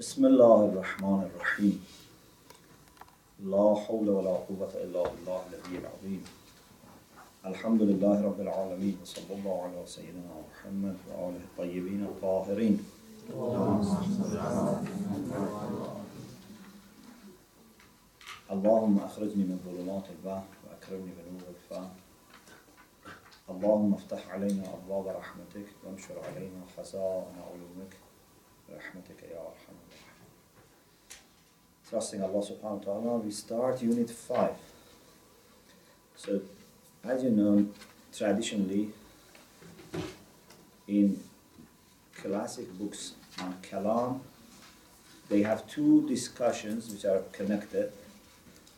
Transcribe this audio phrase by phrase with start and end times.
[0.00, 1.86] بسم الله الرحمن الرحيم.
[3.40, 6.24] لا حول ولا قوة إلا بالله العلي العظيم.
[7.46, 12.84] الحمد لله رب العالمين صلى الله على سيدنا محمد وآله الطيبين الطاهرين.
[18.50, 21.90] اللهم أخرجني من ظلمات الوهم وأكرمني بنور الفهم
[23.50, 27.92] اللهم افتح علينا أبواب رحمتك وانشر علينا خزائن علومك.
[28.68, 29.76] برحمتك يا أرحم
[31.88, 34.50] Trusting Allah subhanahu wa ta'ala, we start unit 5.
[36.16, 36.40] So,
[37.04, 37.66] as you know,
[38.12, 38.90] traditionally,
[40.88, 41.20] in
[42.20, 44.18] classic books on Kalam,
[45.28, 47.92] they have two discussions which are connected.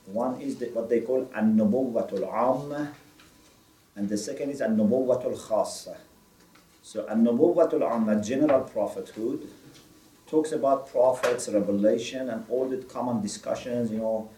[0.05, 2.93] One is the, what they call An-Nubuwatul Amma,
[3.97, 5.97] and the second is An-Nubuwatul Khassa.
[6.83, 9.49] So An-Nubuwatul Amma, general prophethood,
[10.29, 14.29] talks about prophets, revelation, and all the common discussions, you know,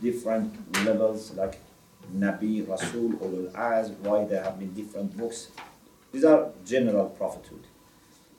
[0.00, 0.52] different
[0.84, 1.60] levels like
[2.14, 5.48] Nabi, Rasul, Ulul Az, why there have been different books.
[6.12, 7.64] These are general prophethood.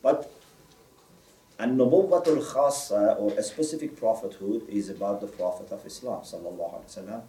[0.02, 0.32] But
[1.58, 7.22] An-Nubuwatul Khassa, or a specific prophethood, is about the Prophet of Islam, sallallahu alaihi wasallam.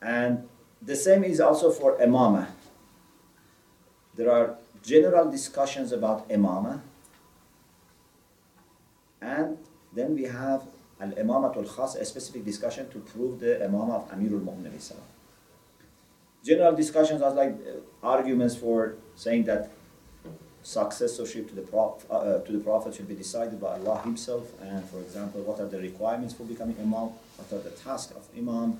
[0.00, 0.48] And
[0.80, 2.48] the same is also for Imamah.
[4.14, 6.80] There are general discussions about Imamah,
[9.26, 9.58] and
[9.92, 10.62] then we have
[11.00, 14.96] Al Imamatul Khas, a specific discussion to prove the Imamah of Amirul Mu'minin.
[16.44, 19.70] General discussions are like uh, arguments for saying that
[20.62, 24.52] successorship to the, prof, uh, uh, to the Prophet should be decided by Allah Himself,
[24.62, 28.24] and for example, what are the requirements for becoming Imam, what are the tasks of
[28.36, 28.78] Imam,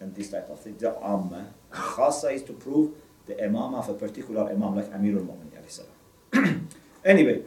[0.00, 0.76] and this type of thing.
[0.78, 1.46] The Amma.
[1.70, 2.92] Khasa is to prove
[3.26, 6.60] the Imam of a particular Imam, like Amirul Mu'minin.
[7.04, 7.42] anyway,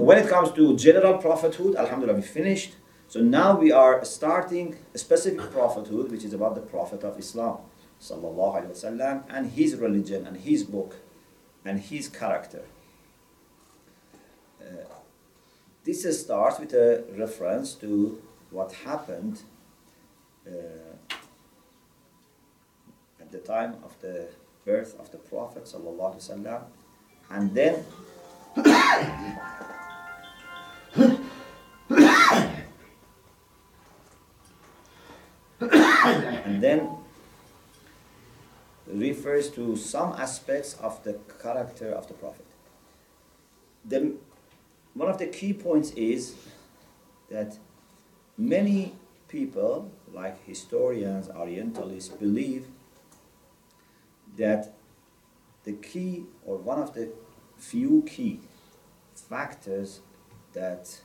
[0.00, 2.74] when it comes to general prophethood, Alhamdulillah, we finished.
[3.08, 7.58] So now we are starting a specific prophethood, which is about the Prophet of Islam,
[8.00, 10.96] sallallahu alaihi wasallam, and his religion and his book
[11.64, 12.62] and his character.
[14.60, 14.84] Uh,
[15.84, 19.42] this starts with a reference to what happened
[20.46, 20.52] uh,
[23.20, 24.28] at the time of the
[24.64, 26.62] birth of the Prophet sallallahu alaihi wasallam,
[27.30, 27.84] and then
[36.60, 36.96] and then
[38.86, 42.44] refers to some aspects of the character of the Prophet.
[43.88, 44.12] The,
[44.92, 46.34] one of the key points is
[47.30, 47.56] that
[48.36, 48.94] many
[49.28, 52.66] people, like historians, Orientalists, believe
[54.36, 54.74] that
[55.64, 57.08] the key or one of the
[57.56, 58.40] few key
[59.14, 60.00] factors
[60.52, 61.00] that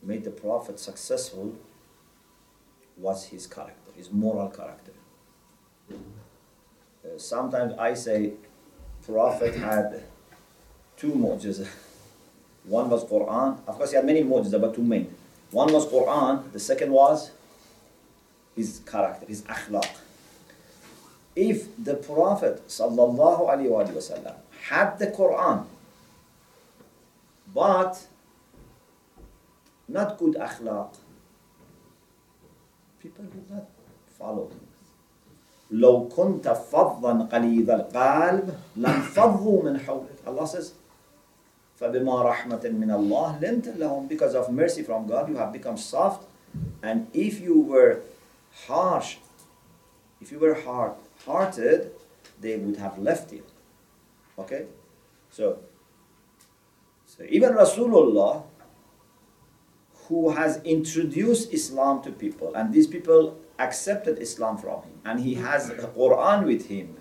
[0.00, 1.56] made the Prophet successful
[2.96, 4.92] was his character, his moral character.
[5.90, 8.32] Uh, sometimes I say
[9.04, 10.02] Prophet had
[10.96, 11.66] two mu'jiza.
[12.64, 13.58] One was Quran.
[13.66, 15.14] Of course, he had many mu'jiza, but two main.
[15.50, 16.52] One was Quran.
[16.52, 17.30] The second was
[18.56, 19.88] his character, his akhlaq.
[21.36, 24.34] If the Prophet wasallam
[24.68, 25.66] had the Quran,
[27.54, 28.06] but
[29.86, 30.96] not good akhlaq,
[33.00, 33.75] people would not
[34.17, 34.59] follow him.
[35.71, 40.25] لو كنت فظا غليظ القلب لانفضوا من حولك.
[40.27, 40.73] Allah says,
[41.79, 44.07] فبما رحمة من الله لنت لهم.
[44.07, 46.27] Because of mercy from God, you have become soft.
[46.83, 48.01] And if you were
[48.67, 49.17] harsh,
[50.19, 50.93] if you were hard
[51.25, 51.91] hearted,
[52.39, 53.43] they would have left you.
[54.37, 54.65] Okay?
[55.29, 55.59] So,
[57.05, 58.43] so even Rasulullah,
[60.07, 65.34] who has introduced Islam to people, and these people accepted Islam from him, and he
[65.34, 66.96] has the Quran with him,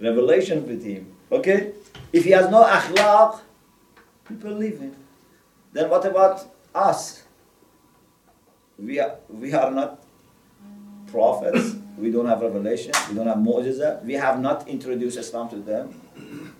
[0.00, 1.12] revelation with him.
[1.30, 1.72] Okay?
[2.12, 3.40] If he has no akhlaq,
[4.28, 4.96] people leave him.
[5.72, 6.44] Then what about
[6.74, 7.22] us?
[8.78, 10.02] We are, we are not
[11.08, 11.76] prophets.
[11.98, 12.92] We don't have revelation.
[13.08, 14.02] We don't have mu'jiza.
[14.04, 16.54] We have not introduced Islam to them.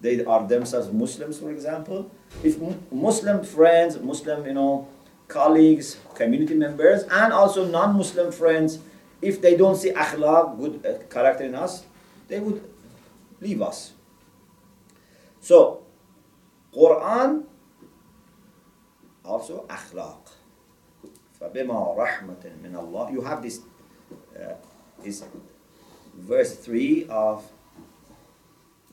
[0.00, 2.10] They are themselves Muslims, for example.
[2.42, 2.58] If
[2.90, 4.88] Muslim friends, Muslim, you know,
[5.31, 8.79] colleagues, community members, and also non-Muslim friends,
[9.21, 11.83] if they don't see akhlaq, good uh, character in us,
[12.27, 12.63] they would
[13.41, 13.93] leave us.
[15.39, 15.83] So,
[16.73, 17.43] Quran,
[19.23, 20.19] also akhlaq.
[21.39, 23.61] فَبِمَا رَحْمَةٍ مِنَ اللَّهِ You have this,
[24.35, 24.53] uh,
[25.03, 25.23] is
[26.15, 27.45] verse 3 of,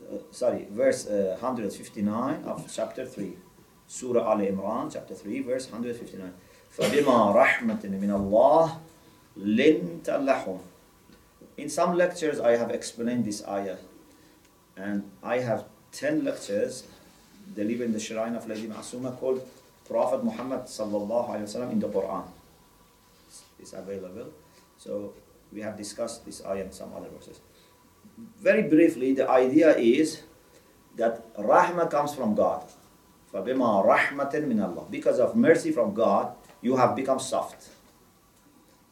[0.03, 3.37] uh, sorry, verse uh, 159 of chapter 3.
[3.89, 6.33] Surah Al Imran, chapter 3, verse 159.
[6.77, 8.79] فَبِمَا رَحْمَةٍ مِنَ اللَّهِ
[9.39, 10.59] لِنْتَ لَهُمْ
[11.57, 13.77] In some lectures I have explained this ayah
[14.77, 16.85] and I have 10 lectures
[17.55, 19.47] delivered in the shrine of Lady Ma'asuma called
[19.87, 22.25] Prophet Muhammad sallallahu alaihi wasallam in the Quran.
[23.61, 24.33] It's available.
[24.79, 25.13] So
[25.53, 27.41] we have discussed this ayah and some other verses.
[28.41, 30.23] Very briefly, the idea is
[30.97, 32.65] that rahmah comes from God.
[33.33, 37.69] فَبِمَا رَحْمَةٍ مِنَ اللَّهِ Because of mercy from God, you have become soft.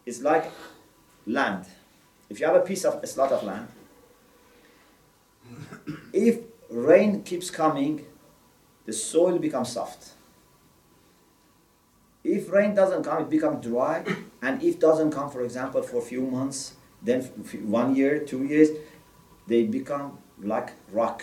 [0.05, 0.51] It's like
[1.27, 1.67] land.
[2.29, 3.69] If you have a piece of a slot of land,
[6.13, 6.41] if
[6.71, 8.05] rain keeps coming,
[8.85, 10.15] the soil becomes soft.
[12.25, 14.05] If rain doesn't come, it becomes dry.
[14.41, 17.23] And if doesn't come, for example, for a few months, then
[17.65, 18.71] one year, two years,
[19.47, 21.23] they become like rock.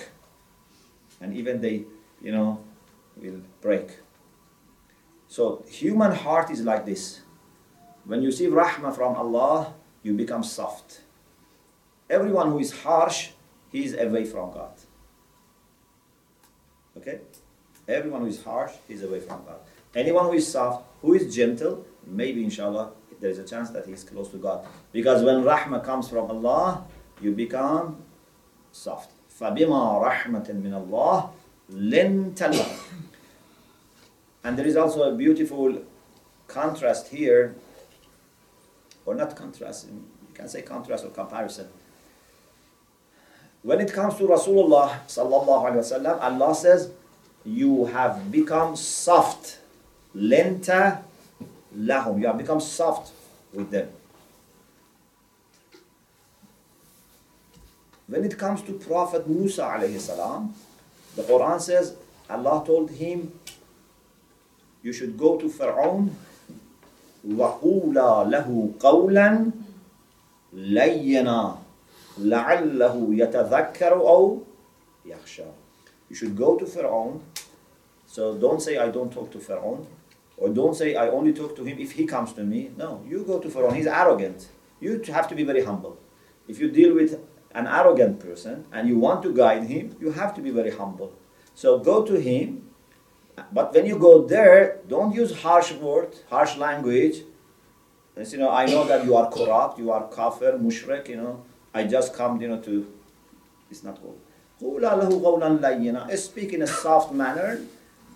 [1.22, 1.84] And even they,
[2.22, 2.63] you know,
[3.18, 4.00] will break.
[5.28, 7.22] So human heart is like this.
[8.06, 11.02] When you see rahmah from Allah, you become soft.
[12.10, 13.30] Everyone who is harsh,
[13.72, 14.74] he is away from God.
[16.98, 17.20] Okay?
[17.88, 19.60] Everyone who is harsh is away from God.
[19.96, 23.92] Anyone who is soft, who is gentle, maybe inshallah there is a chance that he
[23.92, 24.66] is close to God.
[24.92, 26.86] Because when rahmah comes from Allah,
[27.22, 28.02] you become
[28.72, 29.12] soft.
[29.40, 31.30] فَبِمَا رَحْمَةٍ مِّنَ اللَّهِ
[31.73, 32.67] lintala.
[34.43, 35.83] And there is also a beautiful
[36.47, 37.57] contrast here,
[39.07, 41.69] or not contrast, you can say contrast or comparison.
[43.63, 46.91] When it comes to Rasulullah sallallahu alaihi wasallam, Allah says,
[47.45, 49.59] "You have become soft,
[50.15, 51.03] lenta
[51.75, 52.21] lahum.
[52.21, 53.13] You have become soft
[53.55, 53.89] with them."
[58.07, 60.55] When it comes to Prophet Musa alayhi salam,
[61.16, 61.96] the Quran says
[62.30, 63.32] Allah told him,
[64.84, 66.10] "You should go to Pharaoh
[67.28, 69.52] وَقُولَا لَهُ قَوْلًا
[70.54, 71.58] لَيَّنًا
[72.20, 74.40] لَعَلَّهُ يَتَذَكَّرُ أَوْ
[75.06, 75.46] يَخْشَى
[76.10, 77.22] You should go to Pharaoh.
[78.08, 79.86] So don't say I don't talk to Pharaoh.
[80.38, 82.72] Or don't say I only talk to him if he comes to me.
[82.78, 83.72] No, you go to Pharaoh.
[83.72, 84.48] He's arrogant.
[84.80, 85.98] You have to be very humble.
[86.48, 87.20] If you deal with
[87.54, 91.14] an arrogant person and you want to guide him, you have to be very humble.
[91.56, 92.70] So go to him.
[93.52, 97.24] But when you go there, don't use harsh words, harsh language.
[98.16, 101.44] As, you know, I know that you are corrupt, you are kafir, mushrik, you know.
[101.74, 102.86] I just come, you know, to,
[103.72, 104.18] it's not good.
[106.18, 107.62] Speak in a soft manner.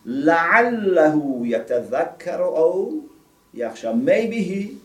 [0.06, 1.16] لَعَلَّهُ
[1.48, 3.04] يَتَذَكَّرُ أَوْ
[3.56, 4.78] يَخْشَى Maybe he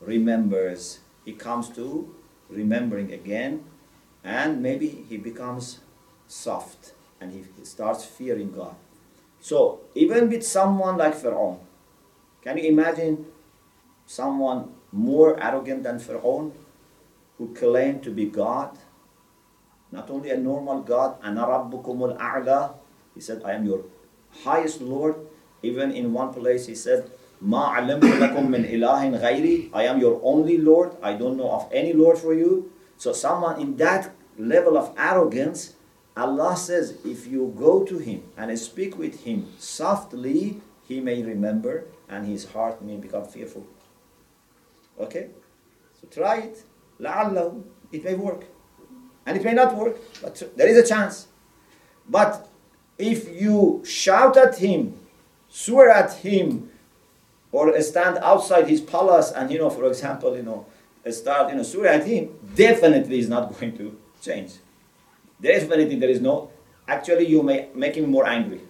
[0.00, 0.98] remembers.
[1.24, 2.12] He comes to
[2.48, 3.64] remembering again
[4.22, 5.80] and maybe he becomes
[6.26, 8.74] soft and he starts fearing God.
[9.40, 11.60] So, even with someone like Pharaoh,
[12.42, 13.26] can you imagine
[14.06, 16.52] someone more arrogant than Pharaoh
[17.36, 18.78] who claimed to be God?
[19.92, 22.74] Not only a normal God, أَنَا رَبُّكُمُ الْأَعْلَى
[23.14, 23.84] He said, I am your
[24.44, 25.14] highest Lord.
[25.62, 27.10] Even in one place he said,
[27.44, 30.96] مَا عَلَمْتُ لَكُم مِّنْ إِلَهٍ غَيْرِي I am your only Lord.
[31.02, 32.72] I don't know of any Lord for you.
[32.98, 35.74] So someone in that level of arrogance,
[36.16, 41.86] Allah says, if you go to him and speak with him softly, he may remember
[42.08, 43.66] and his heart may become fearful.
[45.00, 45.28] Okay?
[46.00, 46.64] So try it.
[47.00, 48.44] لَعَلَّهُ It may work.
[49.26, 51.28] And it may not work, but there is a chance.
[52.08, 52.48] But
[52.98, 54.98] if you shout at him,
[55.48, 56.70] swear at him,
[57.50, 60.66] or stand outside his palace and, you know, for example, you know,
[61.10, 64.52] start, you know, swear at him, definitely is not going to change.
[65.40, 66.50] Definitely there is no,
[66.88, 68.62] actually you may make him more angry.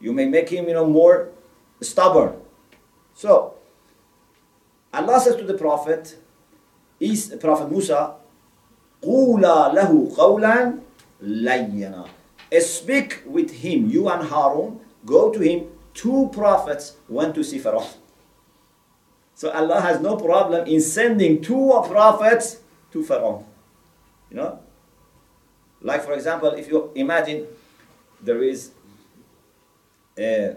[0.00, 1.28] You may make him, you know, more
[1.80, 2.36] stubborn.
[3.14, 3.54] So,
[4.92, 6.16] Allah says to the Prophet,
[6.98, 8.14] is Prophet Musa,
[9.02, 10.80] قُولَا لَهُ قَوْلًا
[11.22, 12.08] لَيَّنًا
[12.60, 15.66] Speak with him, you and Harun, go to him.
[15.94, 17.86] Two prophets went to see Pharaoh.
[19.35, 22.61] So Allah has no problem in sending two prophets
[22.93, 23.45] to Pharaoh.
[24.31, 24.59] You know?
[25.81, 27.45] Like for example, if you imagine
[28.21, 28.71] there is
[30.17, 30.55] a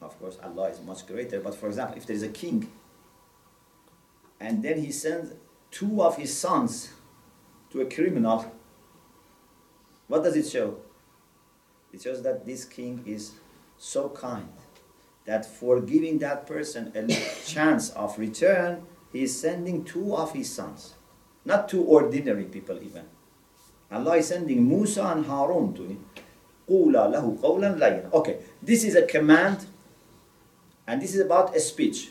[0.00, 2.70] of course Allah is much greater, but for example, if there is a king
[4.38, 5.32] and then he sends
[5.72, 6.92] two of his sons
[7.70, 8.50] to a criminal,
[10.06, 10.76] what does it show?
[11.92, 13.32] It shows that this king is
[13.76, 14.48] so kind
[15.26, 17.06] that for giving that person a
[17.44, 20.94] chance of return, he is sending two of his sons,
[21.44, 23.04] not two ordinary people even.
[23.90, 26.04] Allah is sending Musa and Harun to him.
[28.12, 29.66] Okay, this is a command,
[30.86, 32.10] and this is about a speech.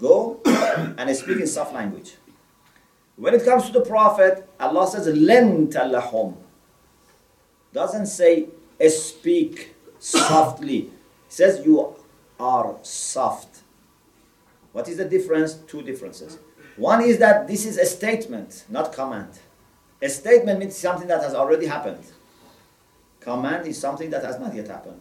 [0.00, 2.14] Go and speak in soft language.
[3.16, 6.34] When it comes to the Prophet, Allah says, Lent lahum.
[7.72, 8.48] Doesn't say,
[8.88, 10.80] speak softly.
[10.80, 10.90] He
[11.28, 11.93] says, you
[12.38, 13.60] are soft.
[14.72, 15.54] What is the difference?
[15.54, 16.38] Two differences.
[16.76, 19.30] One is that this is a statement, not command.
[20.02, 22.04] A statement means something that has already happened.
[23.20, 25.00] Command is something that has not yet happened.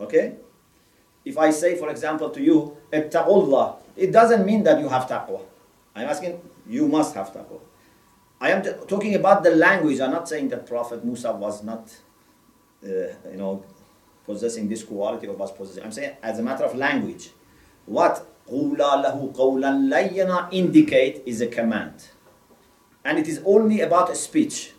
[0.00, 0.34] Okay?
[1.24, 5.40] If I say, for example, to you, Ittaqullah, it doesn't mean that you have taqwa.
[5.94, 7.60] I'm asking, you must have taqwa.
[8.40, 10.00] I am t- talking about the language.
[10.00, 11.94] I'm not saying that Prophet Musa was not,
[12.82, 13.62] uh, you know,
[14.25, 15.83] possessing this quality or was possessing.
[15.83, 17.29] I'm saying as a matter of language.
[17.85, 22.07] What قُولَا لَهُ قَوْلًا لَيَّنًا indicate is a command.
[23.03, 24.71] And it is only about a speech.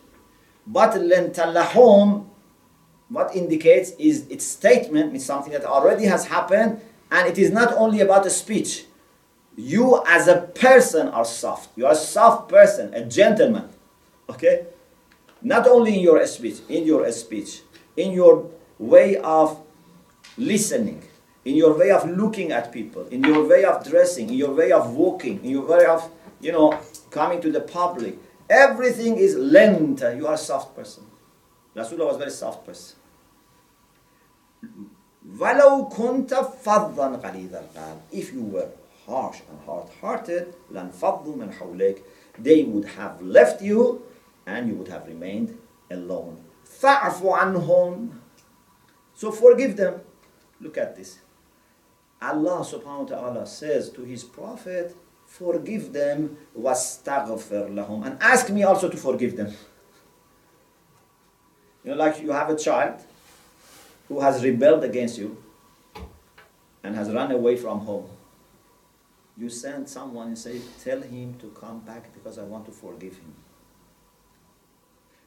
[0.65, 2.25] But لَنْ
[3.09, 7.73] what indicates is its statement is something that already has happened and it is not
[7.73, 8.85] only about a speech.
[9.55, 11.69] You as a person are soft.
[11.77, 13.69] You are a soft person, a gentleman.
[14.29, 14.67] Okay?
[15.41, 17.61] Not only in your speech, in your speech,
[17.95, 18.49] in your
[18.81, 19.59] way of
[20.37, 21.03] listening,
[21.45, 24.71] in your way of looking at people, in your way of dressing, in your way
[24.71, 26.09] of walking, in your way of,
[26.41, 26.77] you know,
[27.09, 28.17] coming to the public.
[28.49, 30.01] Everything is lent.
[30.01, 31.03] You are a soft person.
[31.75, 32.97] Rasulullah was a very soft person.
[35.37, 36.29] وَلَوْ كُنْتَ
[36.63, 38.69] فَضًّا غَلِيظَ الْقَلْبِ If you were
[39.05, 42.01] harsh and hard-hearted, لَنْفَضُّوا مِنْ حَوْلِكَ
[42.39, 44.03] They would have left you
[44.45, 45.57] and you would have remained
[45.91, 46.43] alone.
[46.65, 48.09] فَعْفُ عَنْهُمْ
[49.22, 50.00] so forgive them.
[50.60, 51.20] Look at this.
[52.20, 58.64] Allah subhanahu wa ta'ala says to his prophet, forgive them wastaghfir lahum and ask me
[58.64, 59.54] also to forgive them.
[61.84, 62.98] You know, like you have a child
[64.08, 65.40] who has rebelled against you
[66.82, 68.08] and has run away from home.
[69.38, 73.18] You send someone and say, Tell him to come back because I want to forgive
[73.18, 73.34] him.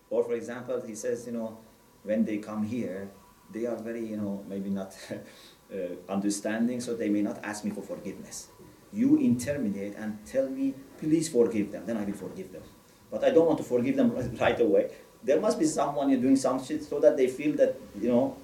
[0.10, 1.58] Or, for example, he says, You know,
[2.04, 3.10] when they come here,
[3.53, 5.77] they are very, you know, maybe not uh,
[6.09, 8.49] understanding, so they may not ask me for forgiveness.
[8.93, 12.63] You intermediate and tell me, Please forgive them, then I will forgive them.
[13.11, 14.91] But I don't want to forgive them right away.
[15.23, 18.37] There must be someone you're doing some shit so that they feel that, you know,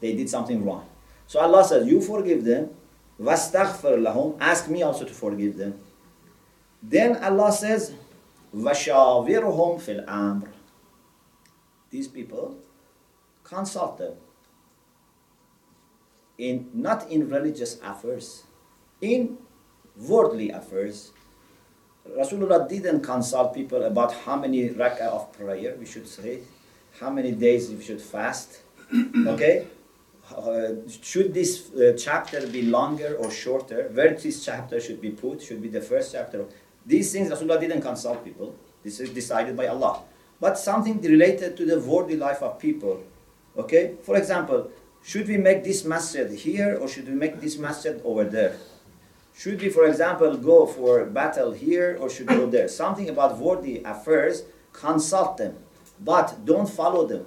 [0.00, 0.86] they did something wrong.
[1.26, 2.70] So Allah says, you forgive them,
[3.18, 5.78] wastaghfir lahum, ask me also to forgive them.
[6.82, 7.94] Then Allah says,
[8.54, 10.50] وَشَاوِرْهُمْ fil amr.
[11.90, 12.58] These people,
[13.42, 14.14] consult them.
[16.37, 18.43] in, not in religious affairs,
[19.01, 19.37] in
[19.97, 21.11] worldly affairs.
[22.17, 26.41] Rasulullah didn't consult people about how many rak'ah of prayer we should say,
[26.99, 28.61] how many days we should fast.
[29.27, 29.67] Okay?
[30.35, 33.89] uh, should this uh, chapter be longer or shorter?
[33.93, 35.41] Where this chapter should be put?
[35.41, 36.45] Should be the first chapter?
[36.85, 38.55] These things Rasulullah didn't consult people.
[38.83, 40.01] This is decided by Allah.
[40.39, 43.03] But something related to the worldly life of people.
[43.57, 43.95] Okay?
[44.03, 44.71] For example,
[45.02, 48.56] should we make this masjid here or should we make this masjid over there?
[49.34, 52.68] Should we, for example, go for battle here or should we go there?
[52.68, 55.56] Something about worldly affairs, consult them.
[55.98, 57.26] But don't follow them.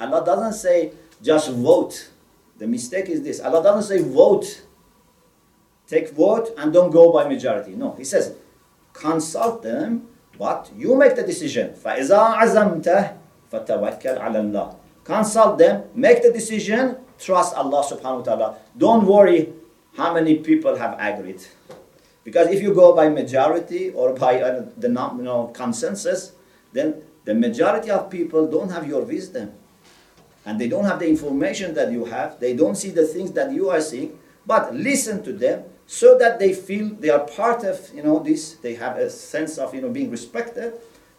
[0.00, 0.92] Allah doesn't say,
[1.22, 2.10] just vote.
[2.58, 4.62] The mistake is this Allah doesn't say vote.
[5.86, 7.74] Take vote and don't go by majority.
[7.74, 8.34] No, He says
[8.92, 11.70] consult them, but you make the decision.
[11.74, 13.16] فَإِذَا عَزَمْتَ
[13.52, 18.57] فَتَوَكَّلْ عَلَى اللَّهِ Consult them, make the decision, trust Allah subhanahu wa ta'ala.
[18.77, 19.51] Don't worry
[19.97, 21.41] how many people have agreed.
[22.23, 26.31] Because if you go by majority or by uh, the you know, consensus,
[26.71, 29.51] then the majority of people don't have your wisdom
[30.45, 33.51] and they don't have the information that you have, they don't see the things that
[33.51, 37.79] you are seeing, but listen to them so that they feel they are part of
[37.93, 40.73] you know this, they have a sense of you know being respected.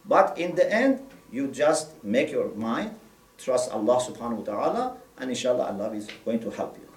[0.06, 1.00] But in the end,
[1.32, 2.94] you just make your mind,
[3.38, 6.88] trust Allah subhanahu wa ta'ala, and inshallah Allah is going to help you.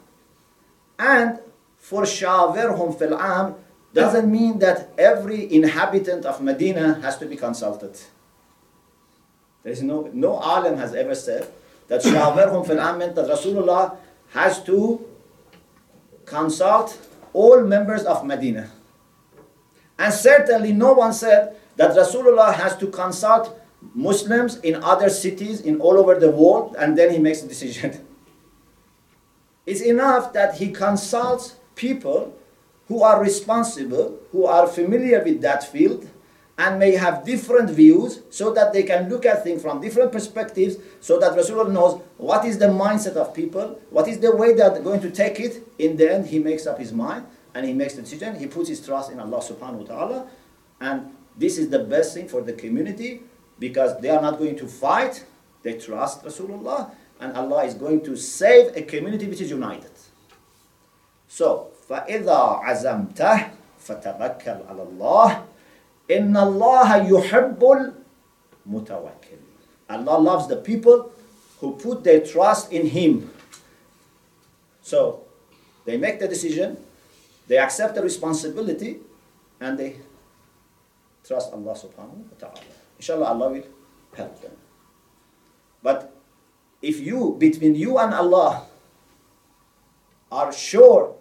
[0.99, 1.39] And
[1.77, 3.55] for shaverhum fil am
[3.93, 7.97] doesn't mean that every inhabitant of Medina has to be consulted.
[9.63, 11.51] There is no no alim has ever said
[11.87, 13.97] that shawarhum fil am meant that Rasulullah
[14.33, 15.05] has to
[16.25, 16.97] consult
[17.33, 18.69] all members of Medina.
[19.97, 23.57] And certainly no one said that Rasulullah has to consult
[23.93, 28.05] Muslims in other cities in all over the world and then he makes a decision.
[29.65, 32.37] it's enough that he consults people
[32.87, 36.07] who are responsible, who are familiar with that field,
[36.57, 40.77] and may have different views so that they can look at things from different perspectives
[40.99, 44.73] so that Rasulullah knows what is the mindset of people, what is the way that
[44.73, 45.67] they're going to take it.
[45.77, 48.39] In the end, he makes up his mind and he makes the decision.
[48.39, 50.27] He puts his trust in Allah subhanahu wa ta'ala.
[50.81, 53.21] And this is the best thing for the community
[53.58, 55.24] because they are not going to fight.
[55.62, 59.90] They trust Rasulullah and Allah is going to save a community which is united.
[61.28, 63.16] So, فَإِذَا عَزَمْتَ
[63.80, 65.42] فَتَوَكَّلْ عَلَى اللَّهِ
[66.10, 67.94] إِنَّ اللَّهَ يُحِبُّ
[68.68, 69.40] الْمُتَوَكِّلِ
[69.88, 71.12] Allah loves the people
[71.60, 73.30] who put their trust in Him.
[74.82, 75.22] So,
[75.84, 76.76] they make the decision,
[77.46, 78.98] they accept the responsibility,
[79.60, 79.96] and they
[81.24, 82.75] trust Allah subhanahu wa ta'ala.
[82.97, 83.63] Inshallah, Allah will
[84.15, 84.51] help them.
[85.83, 86.13] But
[86.81, 88.65] if you, between you and Allah,
[90.31, 91.15] are sure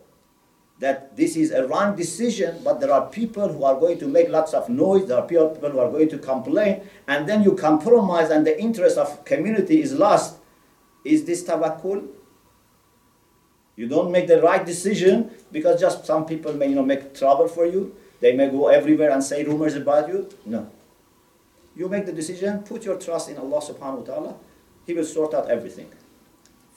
[0.78, 4.28] that this is a wrong decision, but there are people who are going to make
[4.28, 8.30] lots of noise, there are people who are going to complain, and then you compromise
[8.30, 10.36] and the interest of community is lost.
[11.04, 12.06] Is this tawakkul?
[13.76, 17.48] You don't make the right decision because just some people may you know, make trouble
[17.48, 17.94] for you.
[18.20, 20.28] They may go everywhere and say rumors about you.
[20.44, 20.70] No.
[21.75, 24.33] You make the decision, put your trust in Allah subhanahu wa ta'ala.
[24.85, 25.87] He will sort out everything.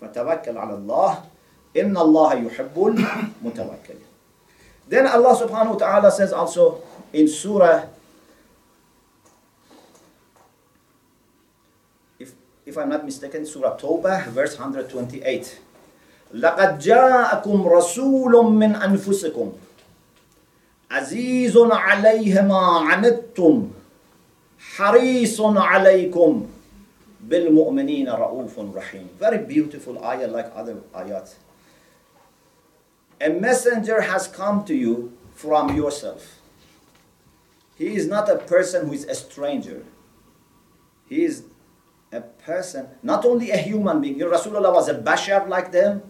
[0.00, 1.12] فَتَوَكَّلْ عَلَى اللَّهِ
[1.76, 3.98] إِنَّ اللَّهَ يُحِبُّ الْمُتَوَكِّلِ
[4.88, 7.86] Then Allah subhanahu wa ta'ala says also in Surah,
[12.18, 12.34] if,
[12.66, 15.60] if I'm not mistaken, Surah Tawbah, verse 128.
[16.34, 19.52] لَقَدْ جَاءَكُمْ رَسُولٌ مِّنْ أَنفُسِكُمْ
[20.90, 23.77] عَزِيزٌ عَلَيْهِ مَا عَنِتُّمْ
[24.76, 26.46] حَرِيصٌ عَلَيْكُمْ
[27.28, 31.34] بِالْمُؤْمِنِينَ رَؤُوفٌ رَحِيمٌ Very beautiful ayah like other ayat.
[33.20, 36.40] A messenger has come to you from yourself.
[37.76, 39.82] He is not a person who is a stranger.
[41.08, 41.44] He is
[42.12, 44.18] a person, not only a human being.
[44.18, 46.02] Your Rasulullah was a bashar like them,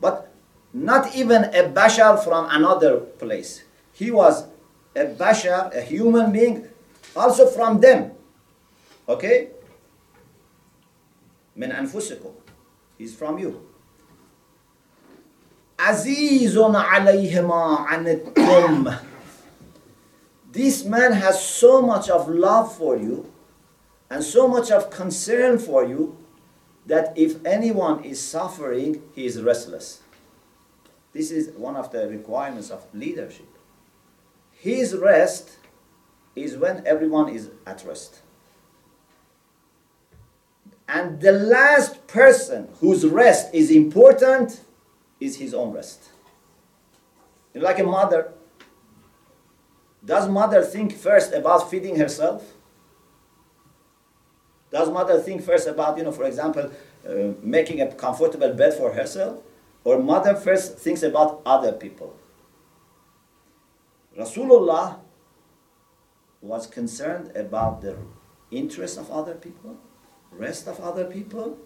[0.00, 0.32] but
[0.72, 3.62] not even a bashar from another place.
[3.92, 4.46] He was
[4.94, 6.68] a bashar, a human being,
[7.14, 8.12] also from them.
[9.08, 9.48] Okay?
[11.56, 12.32] من أنفسكم
[12.98, 13.52] He's from you
[15.78, 18.94] عزيز عليه ما عنتم
[20.52, 23.30] This man has so much of love for you
[24.10, 26.16] and so much of concern for you
[26.86, 30.00] that if anyone is suffering, he is restless.
[31.12, 33.48] This is one of the requirements of leadership.
[34.52, 35.56] His rest
[36.35, 38.21] is when everyone is at rest.
[40.87, 44.61] And the last person whose rest is important
[45.19, 46.09] is his own rest.
[47.53, 48.33] Like a mother.
[50.03, 52.53] Does mother think first about feeding herself?
[54.71, 56.71] Does mother think first about, you know, for example,
[57.07, 59.41] uh, making a comfortable bed for herself?
[59.83, 62.15] Or mother first thinks about other people?
[64.17, 64.99] Rasulullah
[66.41, 67.97] was concerned about the
[68.51, 69.77] interests of other people
[70.31, 71.57] rest of other people,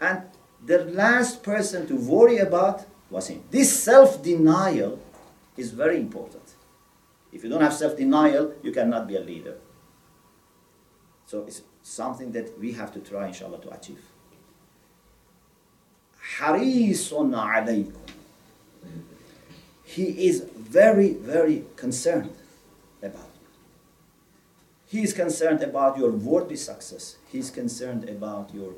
[0.00, 0.22] and
[0.64, 3.44] the last person to worry about was him.
[3.50, 4.98] This self denial
[5.56, 6.42] is very important.
[7.32, 9.58] If you don't have self denial, you cannot be a leader.
[11.26, 14.00] So it's something that we have to try, inshallah, to achieve.
[16.38, 17.92] Harisun alaykum.
[19.84, 22.34] He is very, very concerned
[23.02, 23.35] about
[24.96, 27.16] he is concerned about your worldly success.
[27.30, 28.72] He is concerned about your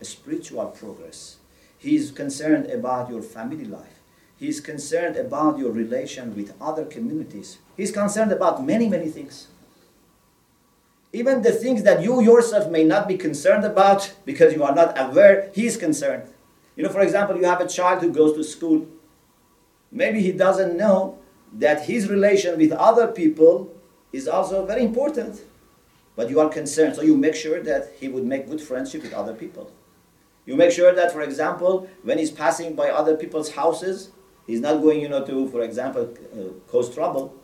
[0.00, 1.38] spiritual progress.
[1.76, 3.98] He is concerned about your family life.
[4.36, 7.58] He is concerned about your relation with other communities.
[7.76, 9.48] He is concerned about many, many things.
[11.12, 14.96] Even the things that you yourself may not be concerned about because you are not
[14.96, 16.28] aware, he is concerned.
[16.76, 18.86] You know, for example, you have a child who goes to school.
[19.90, 21.18] Maybe he doesn't know
[21.54, 23.74] that his relation with other people
[24.12, 25.40] is also very important.
[26.16, 29.12] But you are concerned, so you make sure that he would make good friendship with
[29.12, 29.70] other people.
[30.46, 34.10] You make sure that, for example, when he's passing by other people's houses,
[34.46, 37.34] he's not going, you know, to, for example, uh, cause trouble.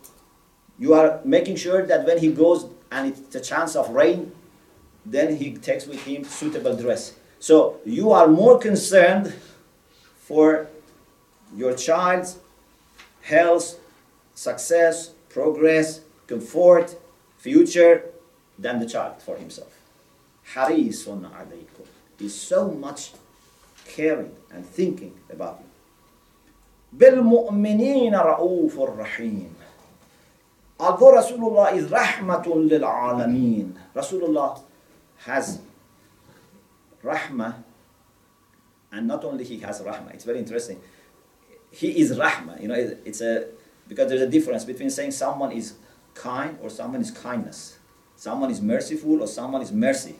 [0.78, 4.32] You are making sure that when he goes and it's a chance of rain,
[5.04, 7.14] then he takes with him suitable dress.
[7.40, 9.34] So you are more concerned
[10.16, 10.68] for
[11.54, 12.38] your child's
[13.22, 13.78] health,
[14.34, 16.96] success, progress, comfort,
[17.36, 18.11] future
[18.57, 19.73] than the child for himself.
[20.53, 21.85] Harisun alaykum.
[22.19, 23.11] He's so much
[23.85, 25.65] caring and thinking about you.
[26.93, 29.53] بالمؤمنين رؤوف رحيم.
[30.79, 34.61] although Rasulullah is rahmatun lil alameen, Rasulullah
[35.17, 35.59] has
[37.03, 37.55] rahmah,
[38.91, 40.79] and not only he has rahmah, it's very interesting.
[41.71, 42.75] He is rahmah, you know,
[43.05, 43.47] it's a,
[43.87, 45.73] because there's a difference between saying someone is
[46.13, 47.77] kind or someone is kindness.
[48.22, 50.14] Someone is merciful or someone is mercy.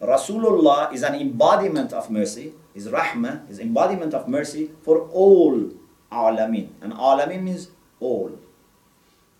[0.00, 5.72] Rasulullah is an embodiment of mercy, is rahmah, is embodiment of mercy for all
[6.12, 6.68] alamin.
[6.80, 8.38] And alamin means all.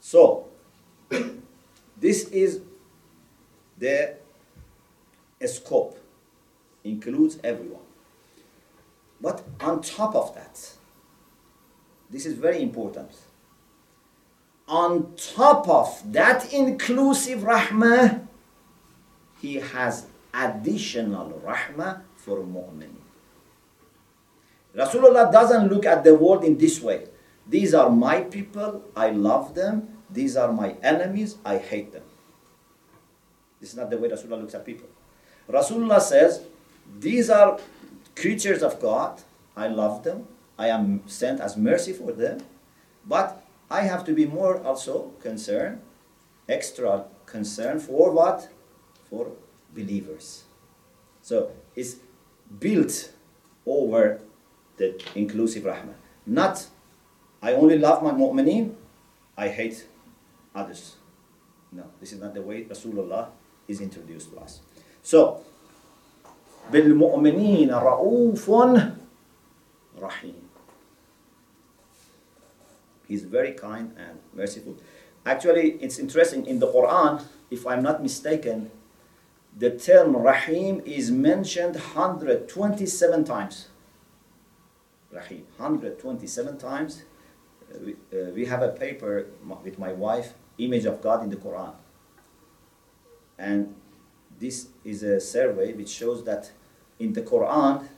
[0.01, 0.49] So,
[2.01, 2.63] this is
[3.79, 4.17] the
[5.47, 5.97] scope,
[6.83, 7.87] includes everyone.
[9.21, 10.75] But on top of that,
[12.11, 13.13] this is very important.
[14.71, 18.27] On top of that inclusive rahmah,
[19.43, 22.95] he has additional rahmah for mu'min.
[24.77, 27.09] Rasulullah doesn't look at the world in this way.
[27.49, 29.89] These are my people, I love them.
[30.09, 32.05] These are my enemies, I hate them.
[33.61, 34.89] This is not the way Rasulullah looks at people.
[35.49, 36.43] Rasulullah says,
[36.99, 37.59] These are
[38.15, 39.21] creatures of God,
[39.57, 42.41] I love them, I am sent as mercy for them,
[43.07, 45.82] but I have to be more also concerned,
[46.48, 48.50] extra concerned for what?
[49.10, 49.32] For
[49.74, 50.44] believers.
[51.22, 51.96] So it's
[52.60, 53.12] built
[53.66, 54.22] over
[54.78, 55.96] the inclusive rahmah.
[56.26, 56.68] Not,
[57.42, 58.76] I only love my mu'mineen,
[59.38, 59.88] I hate
[60.54, 60.96] others.
[61.72, 63.30] No, this is not the way Rasulullah
[63.68, 64.62] is introduced to us.
[65.02, 65.42] So,
[66.72, 68.50] بالمؤمنين رؤوف
[70.02, 70.46] رحيم.
[73.11, 74.77] He's very kind and merciful.
[75.27, 78.71] Actually, it's interesting in the Quran, if I'm not mistaken,
[79.59, 83.67] the term Rahim is mentioned 127 times.
[85.11, 87.03] Rahim, 127 times.
[87.69, 89.27] Uh, we, uh, we have a paper
[89.65, 91.75] with my wife, Image of God in the Quran.
[93.37, 93.75] And
[94.39, 96.53] this is a survey which shows that
[97.01, 97.89] in the Quran,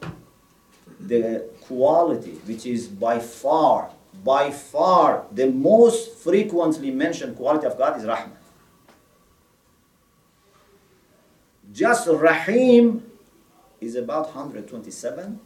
[0.99, 3.91] the quality which is by far,
[4.25, 8.37] by far the most frequently mentioned quality of God is Rahmah.
[11.73, 13.03] Just Rahim
[13.81, 15.41] is about 127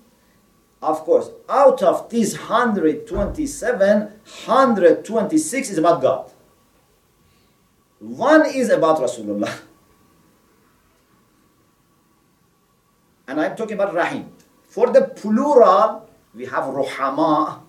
[0.83, 6.31] of course, out of these 127, 126 is about God.
[7.98, 9.59] One is about Rasulullah.
[13.26, 14.31] And I'm talking about Rahim.
[14.62, 17.62] For the plural, we have Ruhama,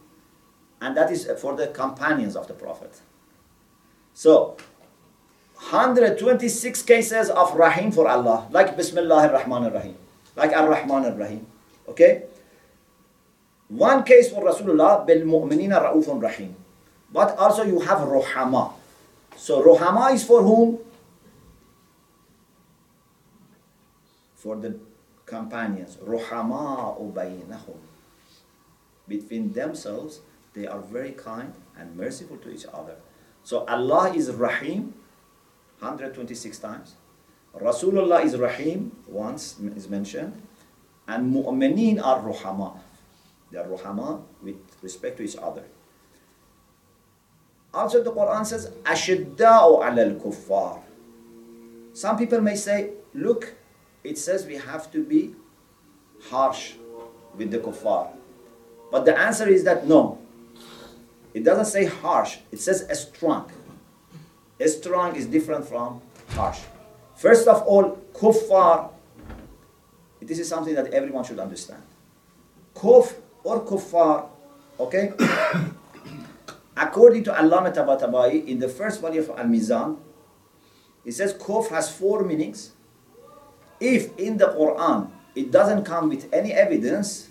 [0.82, 3.02] and that is uh, for the companions of the Prophet.
[4.14, 4.58] So,
[5.56, 9.96] 126 cases of Rahim for Allah, like Bismillah ar-Rahman ar-Rahim,
[10.36, 11.46] like Ar-Rahman ar-Rahim.
[11.90, 12.24] Okay?
[13.70, 16.56] One case for Rasulullah, bil mu'minina ra'ufun rahim.
[17.12, 18.74] But also you have rohama.
[19.36, 20.80] So rohama is for whom?
[24.36, 24.80] For the
[25.26, 25.98] companions.
[25.98, 27.78] Rohama ubaynahum.
[29.08, 30.22] Between themselves,
[30.58, 32.96] they are very kind and merciful to each other.
[33.44, 34.96] So Allah is Rahim
[35.80, 36.96] 126 times.
[37.56, 40.42] Rasulullah is Rahim once is mentioned.
[41.08, 42.80] And Mu'mineen are Ruhama.
[43.52, 45.64] They are ruhama with respect to each other.
[47.74, 50.82] Also the Quran says, Ashidda'u ala al-kuffar.
[51.94, 53.54] Some people may say, look,
[54.04, 55.36] it says we have to be
[56.30, 56.74] harsh
[57.38, 58.10] with the kuffar.
[58.92, 60.20] But the answer is that no.
[61.38, 63.52] It doesn't say harsh, it says strong.
[64.66, 66.62] Strong is different from harsh.
[67.16, 68.90] First of all, kuffar,
[70.20, 71.84] this is something that everyone should understand.
[72.74, 74.26] Kuf or kuffar.
[74.80, 75.14] Okay?
[76.76, 79.96] According to Allama Tabatabai, in the first volume of Al-Mizan,
[81.06, 82.72] he says kuf has four meanings.
[83.80, 87.30] If in the Quran it doesn't come with any evidence,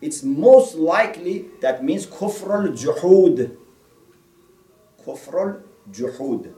[0.00, 3.56] it's most likely that means kufrul juhud.
[5.04, 6.52] Kufrul juhud.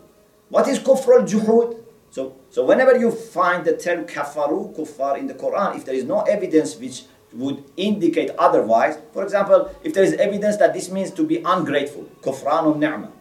[0.48, 1.82] What is kufrul juhud?
[2.10, 6.04] So, so whenever you find the term kafaru, kuffar in the Quran, if there is
[6.04, 8.98] no evidence which would indicate otherwise.
[9.12, 13.12] For example, if there is evidence that this means to be ungrateful, kufran ni'mah,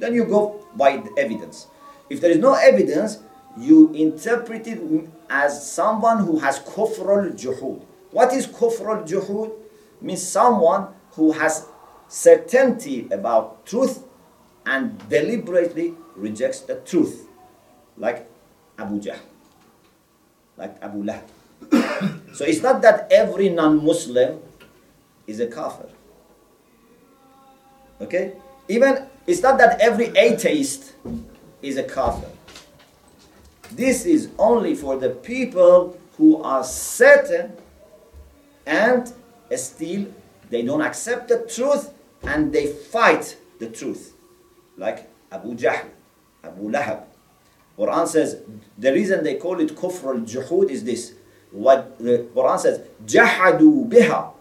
[0.00, 1.66] then you go by the evidence.
[2.10, 3.18] If there is no evidence,
[3.58, 4.80] you interpret it
[5.30, 7.82] as someone who has kufrul juhud.
[8.14, 9.50] What is kufrul juhud?
[10.00, 10.86] Means someone
[11.18, 11.66] who has
[12.06, 14.04] certainty about truth
[14.64, 17.26] and deliberately rejects the truth,
[17.98, 18.30] like
[18.78, 19.18] Abu Jahl,
[20.56, 21.26] like Abu Lahab.
[22.38, 24.38] so it's not that every non-Muslim
[25.26, 25.88] is a kafir.
[28.00, 28.34] Okay?
[28.68, 30.92] Even it's not that every atheist
[31.62, 32.30] is a kafir.
[33.72, 37.56] This is only for the people who are certain
[38.66, 39.12] and
[39.56, 40.06] still
[40.50, 44.14] they don't accept the truth and they fight the truth
[44.76, 45.86] like Abu Jahl,
[46.42, 47.04] Abu Lahab.
[47.78, 48.40] Quran says
[48.78, 51.14] the reason they call it kufr al-juhud is this.
[51.50, 54.32] What the Quran says, jahadu biha,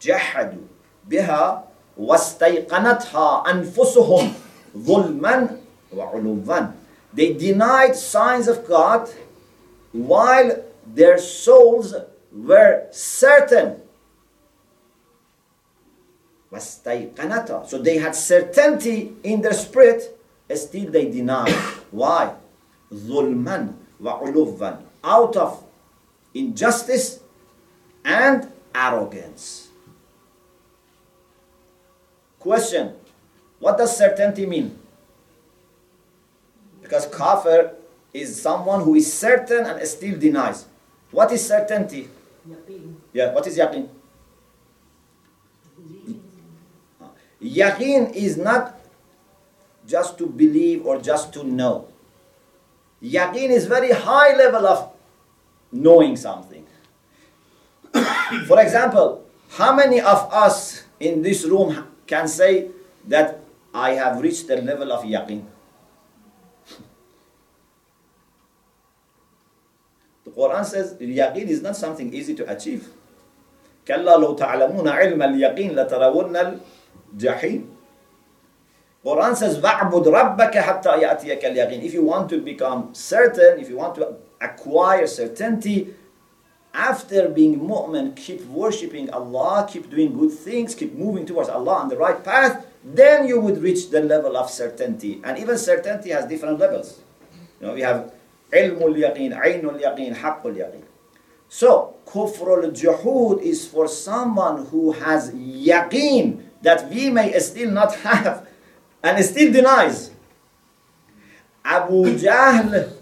[0.00, 0.66] jahadu
[1.08, 1.62] biha
[1.98, 4.34] wastayqanatha anfusuhum
[4.76, 5.60] zulman
[5.92, 6.74] wa uluvan.
[7.12, 9.08] They denied signs of God
[9.92, 11.94] while their souls
[12.31, 13.81] were certain.
[16.59, 20.17] So they had certainty in their spirit,
[20.53, 21.53] still they denied.
[21.91, 22.35] Why?
[22.93, 25.63] ظلما وعلوا out of
[26.33, 27.19] injustice
[28.03, 29.69] and arrogance.
[32.39, 32.93] Question
[33.59, 34.77] What does certainty mean?
[36.81, 37.75] Because kafir
[38.13, 40.65] is someone who is certain and still denies.
[41.11, 42.09] What is certainty?
[42.48, 42.94] Yaqeen.
[43.12, 43.88] Yeah, what is yaqeen?
[47.42, 48.78] Yaqeen is not
[49.86, 51.88] just to believe or just to know.
[53.02, 54.92] Yaqeen is very high level of
[55.72, 56.64] knowing something.
[58.46, 62.68] For example, how many of us in this room can say
[63.08, 63.40] that
[63.74, 65.44] I have reached the level of yaqeen?
[70.35, 72.87] Quran says yaqeen is not something easy to achieve.
[73.87, 76.59] كلا لو تعلمون علم اليقين لترون
[77.15, 77.67] الجحيم
[79.03, 83.75] Quran says وَعْبُدْ رَبَّكَ حَتَّى يَأْتِيَكَ الْيَقِينَ If you want to become certain, if you
[83.75, 85.95] want to acquire certainty,
[86.73, 91.89] after being mu'min, keep worshipping Allah, keep doing good things, keep moving towards Allah on
[91.89, 95.19] the right path, then you would reach the level of certainty.
[95.23, 97.01] And even certainty has different levels.
[97.59, 98.13] You know, we have
[98.52, 100.84] ilmul yaqeen, aynul yaqeen, haqqul yaqeen.
[101.48, 108.46] So, kufrul juhud is for someone who has yaqeen that we may still not have
[109.02, 110.10] and still denies.
[111.64, 112.92] Abu Jahl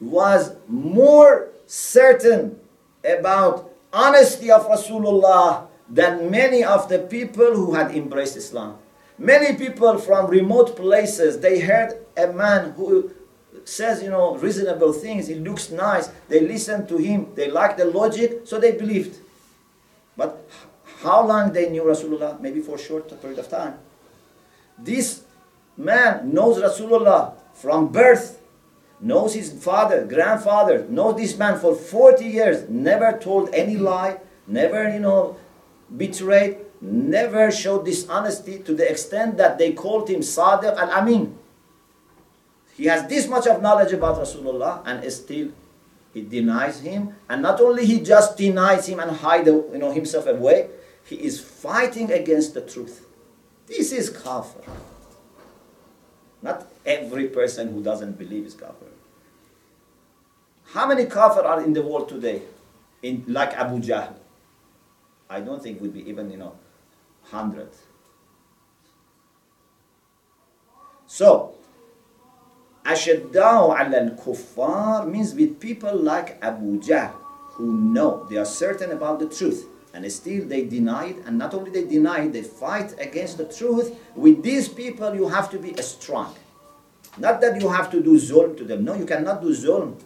[0.00, 2.58] was more certain
[3.04, 8.78] about honesty of Rasulullah than many of the people who had embraced Islam.
[9.18, 13.12] Many people from remote places, they heard a man who
[13.64, 17.84] says, you know, reasonable things, he looks nice, they listen to him, they like the
[17.84, 19.18] logic, so they believed.
[20.16, 20.48] But
[21.02, 22.40] how long they knew Rasulullah?
[22.40, 23.78] Maybe for a short period of time.
[24.78, 25.22] This
[25.76, 28.40] man knows Rasulullah from birth,
[29.00, 34.88] knows his father, grandfather, knows this man for 40 years, never told any lie, never,
[34.88, 35.36] you know,
[35.94, 41.38] betrayed, never showed dishonesty to the extent that they called him Sadiq al-Amin.
[42.76, 45.48] He has this much of knowledge about Rasulullah and still
[46.12, 47.14] he denies him.
[47.28, 50.68] And not only he just denies him and hide you know, himself away,
[51.04, 53.06] he is fighting against the truth.
[53.66, 54.62] This is kafir.
[56.42, 58.88] Not every person who doesn't believe is kafir.
[60.66, 62.42] How many kafir are in the world today?
[63.02, 64.14] In, like Abu Jahl?
[65.30, 66.52] I don't think would be even, you know,
[67.30, 67.68] hundred.
[71.06, 71.54] So,
[72.85, 77.13] Ashaddau ala al-kuffar means with people like Abu Jahl
[77.53, 81.53] who know, they are certain about the truth and still they deny it and not
[81.53, 83.95] only they deny it, they fight against the truth.
[84.15, 86.33] With these people you have to be strong.
[87.17, 88.85] Not that you have to do zulm to them.
[88.85, 89.97] No, you cannot do zulm.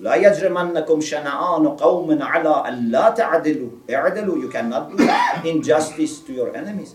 [0.00, 4.96] لا يجرمنكم شنآن قوم على أن لا تعدلوا اعدلوا you cannot do
[5.44, 6.94] injustice to your enemies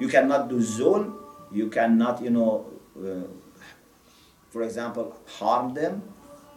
[0.00, 1.14] you cannot do zulm
[1.52, 3.27] you cannot you know uh, uh,
[4.49, 6.01] for example, harm them.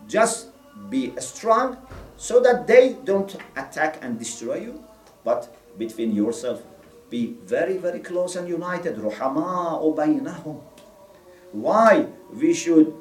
[0.06, 0.48] Just
[0.88, 1.76] be strong
[2.16, 4.84] so that they don't attack and destroy you,
[5.24, 6.62] but between yourself,
[7.10, 8.96] be very, very close and united.
[8.96, 9.80] Ruhama.
[11.52, 12.94] Why we should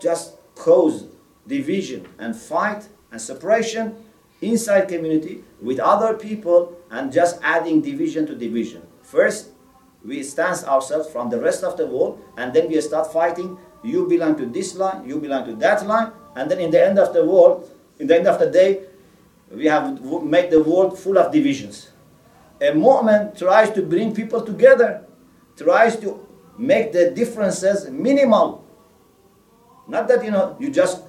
[0.00, 1.06] just cause
[1.46, 3.96] division and fight and separation
[4.40, 8.82] inside community with other people and just adding division to division.
[9.02, 9.50] First,
[10.04, 13.56] we distance ourselves from the rest of the world and then we start fighting.
[13.82, 16.98] You belong to this line, you belong to that line, and then in the end
[16.98, 18.84] of the world, in the end of the day,
[19.50, 21.90] we have made the world full of divisions.
[22.60, 25.04] A movement tries to bring people together,
[25.56, 26.24] tries to
[26.56, 28.64] make the differences minimal.
[29.88, 31.02] Not that you know you just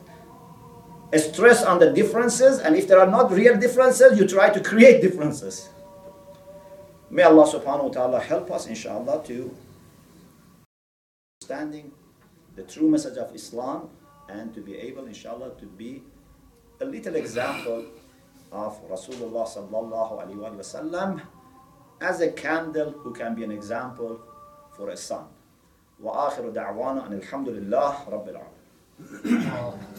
[1.16, 5.02] stress on the differences, and if there are not real differences, you try to create
[5.02, 5.70] differences.
[7.13, 9.55] May Allah subhanahu wa ta'ala help us, inshallah, to
[11.41, 11.93] understanding
[12.57, 13.89] the true message of Islam
[14.29, 16.03] and to be able, inshallah, to be
[16.81, 17.85] a little example
[18.53, 21.21] of Rasulullah sallallahu alaihi wasallam
[22.01, 24.21] as a candle who can be an example
[24.77, 25.25] for a sun.
[26.03, 29.92] وآخر دعوانا أن الحمد لله رب العالمين